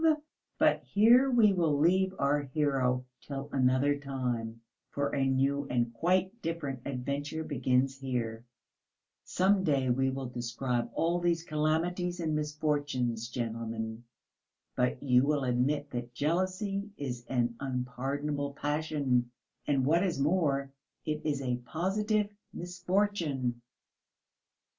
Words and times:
But 0.57 0.81
here 0.81 1.29
we 1.29 1.53
will 1.53 1.77
leave 1.77 2.15
our 2.17 2.41
hero 2.41 3.05
till 3.21 3.49
another 3.51 3.99
time, 3.99 4.61
for 4.89 5.09
a 5.13 5.27
new 5.27 5.67
and 5.69 5.93
quite 5.93 6.41
different 6.41 6.79
adventure 6.87 7.43
begins 7.43 7.99
here. 7.99 8.43
Some 9.23 9.63
day 9.63 9.91
we 9.91 10.09
will 10.09 10.25
describe 10.25 10.89
all 10.95 11.19
these 11.19 11.43
calamities 11.43 12.19
and 12.19 12.33
misfortunes, 12.33 13.29
gentlemen. 13.29 14.03
But 14.75 15.03
you 15.03 15.21
will 15.21 15.43
admit 15.43 15.91
that 15.91 16.15
jealousy 16.15 16.89
is 16.97 17.23
an 17.27 17.53
unpardonable 17.59 18.53
passion, 18.53 19.29
and 19.67 19.85
what 19.85 20.01
is 20.03 20.19
more, 20.19 20.71
it 21.05 21.21
is 21.23 21.43
a 21.43 21.57
positive 21.57 22.31
misfortune. 22.51 23.61